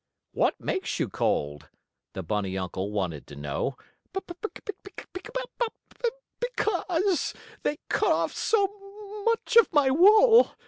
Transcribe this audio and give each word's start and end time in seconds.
"What 0.31 0.59
makes 0.59 0.99
you 0.99 1.09
cold?" 1.09 1.69
the 2.13 2.23
bunny 2.23 2.57
uncle 2.57 2.89
wanted 2.91 3.27
to 3.27 3.35
know. 3.35 3.77
"Because 6.39 7.35
they 7.61 7.77
cut 7.87 8.11
off 8.11 8.33
so 8.35 9.21
much 9.27 9.57
of 9.57 9.71
my 9.71 9.91
wool. 9.91 10.53